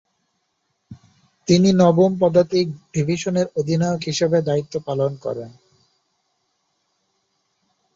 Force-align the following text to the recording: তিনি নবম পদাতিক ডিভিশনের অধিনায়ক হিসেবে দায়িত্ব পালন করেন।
তিনি 1.47 1.69
নবম 1.81 2.11
পদাতিক 2.21 2.65
ডিভিশনের 2.93 3.47
অধিনায়ক 3.59 4.01
হিসেবে 4.09 4.37
দায়িত্ব 4.41 4.73
পালন 4.87 5.11
করেন। 5.15 5.49